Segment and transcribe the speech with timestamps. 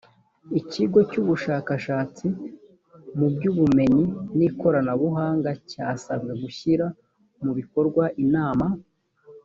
[0.59, 2.27] ikigo cy ubushakashatsi
[3.17, 4.05] mu by ubumenyi
[4.37, 6.85] n ikoranabuhanga cyasabwe gushyira
[7.43, 8.67] mu bikorwa inama